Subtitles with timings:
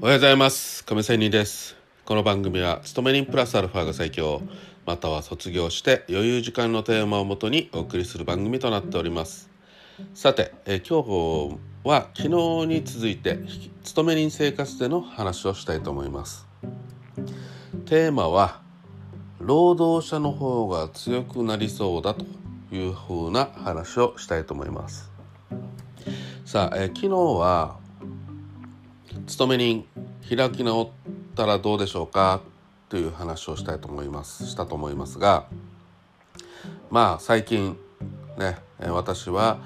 [0.00, 0.84] おはようございます。
[0.84, 1.74] 亀仙人です。
[2.04, 4.42] この番組は勤め人プラスアルファが最強
[4.86, 9.50] または卒業して余裕時間のテーマをもとにお送りする番組となっております。
[10.14, 13.40] さて、え今日は昨日に続いて
[13.82, 16.46] 勤め人生活での話をしたいと思います。
[17.86, 18.62] テーマは
[19.40, 22.24] 労働者の方が強くなりそうだと
[22.70, 25.10] いうふうな話をしたいと思います。
[26.44, 27.87] さあ、え昨日は
[29.28, 29.84] 勤め人
[30.26, 30.88] 開き直っ
[31.36, 32.40] たらどうでしょうか
[32.88, 35.46] という話をしたいと思いますしたと思いますが
[36.90, 37.76] まあ最近
[38.38, 39.58] ね私は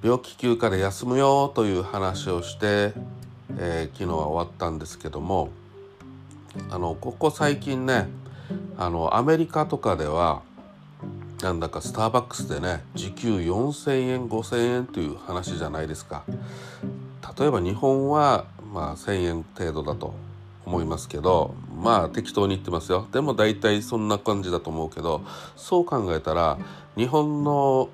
[0.00, 2.92] 病気休暇で休むよという話をして、
[3.58, 5.48] えー、昨日は終わったんですけども
[6.70, 8.06] あのここ最近ね
[8.76, 10.42] あのアメリカとかでは
[11.42, 16.22] なんだかスターバックスでね時給4,000円5,000円という話じゃないですか。
[17.36, 20.14] 例えば日本はまあ1,000円程度だと
[20.66, 23.06] 思いますけどまあ適当に言ってますよ。
[23.12, 25.22] でも大体そんな感じだと思うけど
[25.56, 26.58] そう考えたら
[26.96, 27.88] 日本の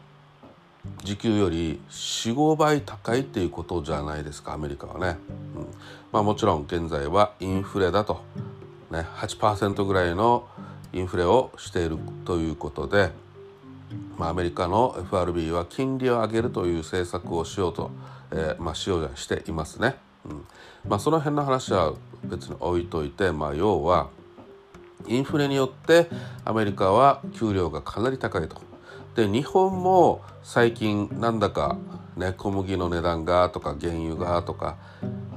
[1.04, 5.18] 時給より45倍高いっていうことじゃないですかアメリカはね、
[5.54, 5.66] うん、
[6.10, 8.22] まあもちろん現在はインフレだと、
[8.90, 10.48] ね、8%ぐらいの
[10.94, 13.10] インフレをしているということで、
[14.16, 17.90] まあ、アメリカの FRB は金利を上げるという政策をしようと、
[18.32, 19.96] えー、まあ、しようとしていますね。
[20.26, 20.44] うん
[20.88, 24.10] まあ、その辺の話は別に置いといて、まあ、要は
[25.06, 26.08] インフレによって
[26.44, 28.60] アメリカは給料がかなり高いと。
[29.16, 31.76] で日本も最近なんだか、
[32.16, 34.76] ね、小麦の値段がとか原油がとか、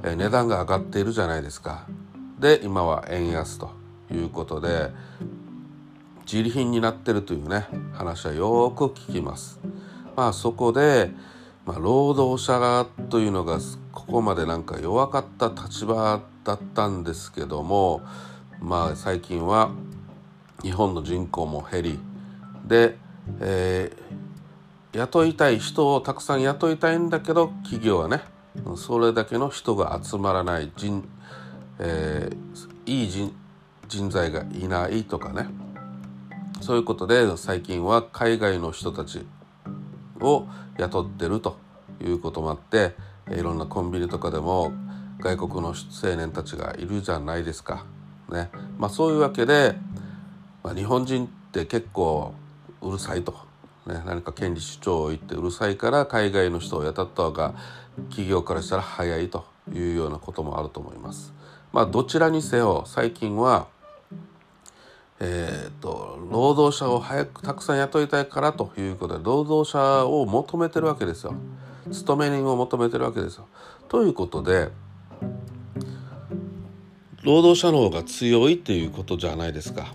[0.04, 1.86] え値段が上がっているじゃないですか。
[2.38, 3.70] で今は円安と
[4.12, 4.90] いうことで
[6.24, 9.60] 自利品になってるというね話はよく聞きます。
[10.16, 11.10] まあそこで、
[11.66, 13.58] まあ、労働者がというのが
[13.92, 18.02] ここまでなんか弱かった立場だったんですけども
[18.60, 19.70] まあ最近は
[20.62, 21.98] 日本の人口も減り
[22.66, 22.98] で、
[23.40, 28.22] えー、雇いたい人をたくさん雇いたいんだけど企業はね
[28.76, 31.06] それだけの人が集まらない人、
[31.78, 33.34] えー、いい人
[33.88, 35.46] 人材がいないとかね。
[36.60, 39.26] そういうことで最近は海外の人たち
[40.20, 40.46] を
[40.78, 41.63] 雇ってると。
[42.02, 42.94] いうこともあって
[43.30, 44.72] いろんなコンビニとかでも
[45.20, 47.86] 外国の青年たちがいるじゃないですか。
[48.30, 49.74] ねまあ、そういうわけで、
[50.62, 52.34] まあ、日本人って結構
[52.80, 53.32] うるさいと、
[53.86, 57.54] ね、何か権利主張を言ってうるさいから海外の人を雇った方が
[58.08, 61.32] 企業からしたら早いというようなこともあると思います。
[61.72, 63.68] まあ、どちらにせよ最近は
[65.20, 71.34] えーと、労働者を早くたくさん雇いたいからということで労働者を求めてるわけですよ。
[71.94, 73.46] 勤め人を求めてるわけですよ。
[73.88, 74.68] ということで
[77.22, 79.94] 労働者の方が強いっていうことじゃないですか。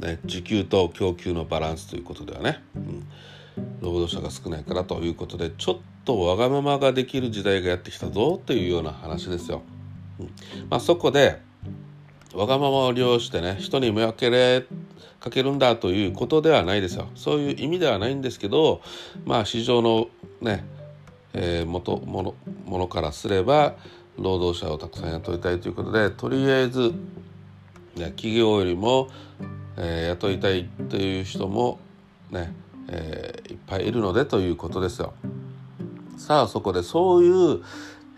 [0.00, 3.06] ね、時給と供給のバランスということではね、うん、
[3.80, 9.62] 労働者が少ないからということでちょっとわがままができる時代がやってきたぞというような話ですよ。
[10.18, 10.26] うん
[10.70, 11.40] まあ、そこで
[12.34, 14.66] わがままを利用してね人に迷惑
[15.20, 18.80] かけるんだということではないですよそういう意味ではないんですけど
[19.24, 20.08] まあ市場の
[20.40, 20.64] ね
[21.34, 22.34] えー、元もの
[22.66, 23.74] ものからすれば
[24.18, 26.92] 労働者をたくさん雇いたいということでとりあえず、
[27.94, 29.08] 企業よりも、
[29.76, 31.78] えー、雇いたいという人も
[32.30, 32.54] ね、
[32.88, 35.14] えー、いっぱいいるのでということですよ。
[36.16, 37.62] さあそこでそういう、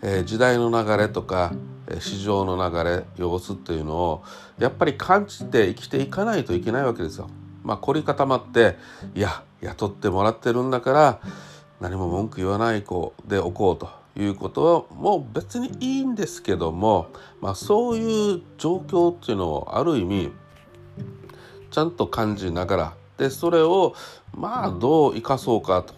[0.01, 1.53] えー、時代の流れとか
[1.99, 4.23] 市場の流れ様子っていうのを
[4.59, 7.29] やっぱり感じて生きていかないといけないわけですよ。
[7.63, 8.77] まあ凝り固まって
[9.15, 11.19] いや雇ってもらってるんだから
[11.79, 17.07] 何も文句言わない子でおこうということはもう別にいいんですけども、
[17.41, 20.31] まあ、そういう状況っていうのをある意味
[21.69, 23.93] ちゃんと感じながらでそれを
[24.33, 25.93] まあどう生かそうかと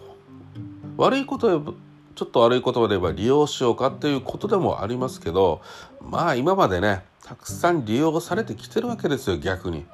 [0.96, 1.74] 悪いこと
[2.16, 5.60] ちょっと悪い言葉で言えば利用しようかっていうことでもありますけど
[6.00, 9.86] まあ今までねたくさん利用されてきてるわけですよ逆に。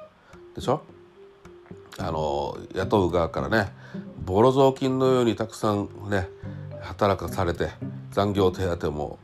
[0.54, 0.80] でしょ？
[1.98, 3.72] あの雇う側からね
[4.24, 6.28] ボロ雑巾のようにたくさんね
[6.80, 7.70] 働かされて
[8.10, 9.18] 残業手当も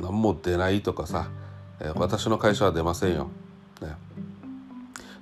[0.00, 1.28] 何も出ないとかさ、
[1.80, 3.30] え私の会社は出ませんよ。
[3.80, 3.94] ね、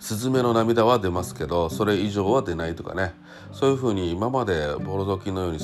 [0.00, 3.14] スズメの涙は出ますけどそれ以上は出ないとかね。
[3.52, 5.58] そういうふうに今までボロ雑巾のように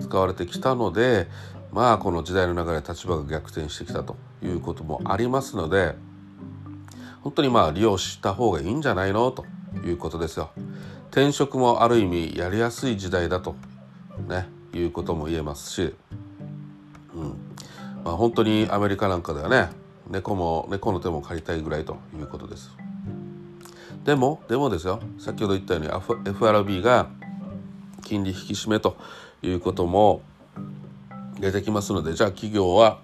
[0.00, 1.28] 使われてきたので
[1.72, 5.94] まあこの時代の流れ立場が逆転してきたということもありますので
[7.22, 9.44] 本当にまあ利用した方がいいんじゃないのと。
[9.84, 10.50] いうことですよ。
[11.10, 13.56] 転職もある意味やりやすい時代だと、
[14.28, 15.94] ね、いうことも言えますし、
[17.14, 17.48] うん。
[18.04, 19.70] まあ、本当にアメリカなんかではね
[20.08, 22.70] 猫も猫の手も借りたいぐらいということです。
[24.04, 25.00] でもでもですよ。
[25.18, 27.08] 先ほど言ったように FRB が
[28.02, 28.96] 金利引き締めと
[29.42, 30.22] いうことも
[31.40, 33.00] 出てきますのでじゃあ企業は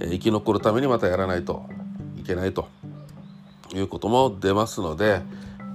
[0.00, 1.68] 生き残るためにまたやらないと
[2.16, 2.68] いけないと。
[3.74, 5.22] いうことも出ますので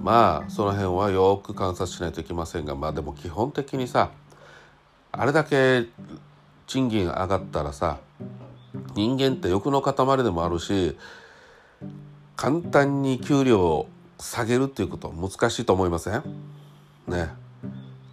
[0.00, 4.10] まあその辺はよく観察しないといけませんがまあでも基本的にさ
[5.12, 5.86] あれだけ
[6.66, 7.98] 賃金上がったらさ
[8.94, 9.94] 人間って欲の塊
[10.24, 10.96] でもあるし
[12.36, 13.88] 簡単に給料を
[14.18, 16.22] 下げるっていうこと難しいと思いません？
[17.06, 17.28] ね。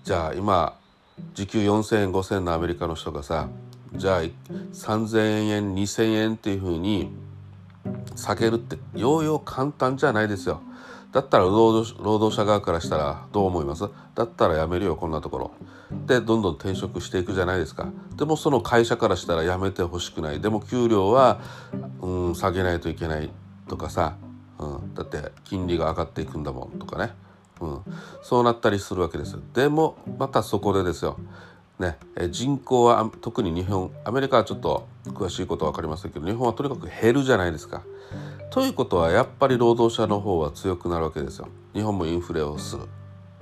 [0.03, 0.77] じゃあ今
[1.33, 3.49] 時給4,000円5,000円のアメリカの人がさ
[3.95, 7.11] じゃあ3,000円2,000円っていうふうに
[8.15, 10.61] 下げるってようよう簡単じゃないですよ。
[11.11, 13.89] だったら労働労働者側からしたらどう思います？
[14.15, 15.51] だったら辞めるよこんなところ。
[16.05, 17.89] でどんどん転職していくじゃないですか。
[18.15, 20.39] でもその会社からしたら辞めてほしくない。
[20.39, 21.41] でも給料は、
[22.01, 23.29] うん、下げないといけない
[23.67, 24.15] とかさ、
[24.57, 27.11] うん、だって金利が上がっていくんだもんとかね。
[27.59, 27.81] うん、
[28.23, 31.19] そうなったりするわけですでもまたそこでですよ、
[31.81, 31.97] ね、
[32.29, 37.81] 人口は特に日本アメリカはちょっと詳しいことは分かりませんけど日本はとにかく減るじゃないですか。
[38.51, 41.47] ということはやっぱり労働者の方は強くなるわけですよ。
[41.73, 42.83] 日本もインフレをする。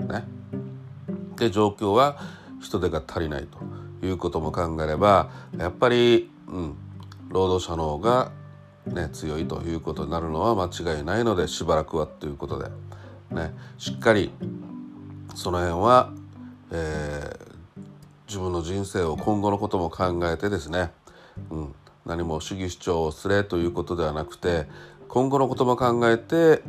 [0.08, 0.24] ね、
[1.36, 2.18] で状況は
[2.62, 6.76] 人手が足りないということも考えればやっぱり、うん、
[7.28, 8.32] 労働者の方が、
[8.86, 12.70] ね、強いということになるのは間違いないのでしばらくはということで。
[13.32, 14.32] ね、しっかり
[15.36, 16.12] その辺は、
[16.72, 17.49] えー、
[18.30, 20.92] 自分の人生を今後のことも考えてですね、
[21.50, 24.68] うん、何も主義主張をすれということではなくて
[25.08, 26.62] 今後のことも考えて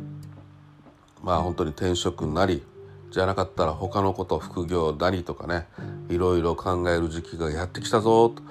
[1.21, 2.63] まあ本当に転職なり
[3.11, 5.67] じゃなかったら他のこと副業なりとかね
[6.09, 8.41] いろいろ考える時期がやってきたぞと。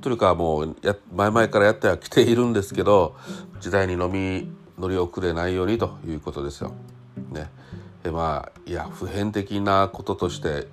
[0.00, 3.16] というかもうや前々からやってはきているんですけど
[3.60, 6.72] 時代に飲み乗り遅れないようにということですよ。
[7.30, 7.50] ね、
[8.04, 10.68] えまあいや普遍的なこととして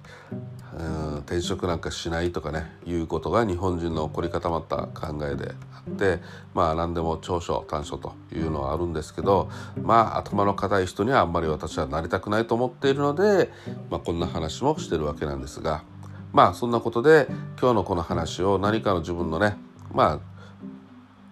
[0.80, 6.20] うん転職なんかしないとかねいうことが日本人の凝り固まった考えであって
[6.54, 9.50] まあ何でも長所短所というのはあるんですけど
[9.82, 13.52] まあ頭の固い人にはあんまり私はなりたくないと思っているので、
[13.90, 15.84] まあ、こんな話もしてるわけなんですが
[16.32, 17.28] まあそんなことで
[17.60, 19.58] 今日のこの話を何かの自分のね
[19.94, 20.38] まあ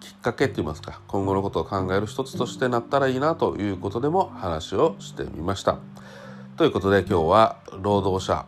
[0.00, 5.78] きっかけって言いますか今後のことを考える一つとしてなったらいいなということでも話をしてみました。
[6.56, 8.46] ということで今日は労働者、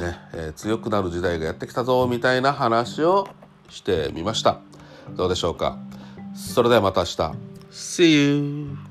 [0.00, 3.28] ねえー、強くなる時代がやってきたぞみたいな話を
[3.68, 4.60] してみました。
[5.10, 5.78] どうでしょうか
[6.34, 7.56] それではまた明日。
[7.70, 8.85] See you!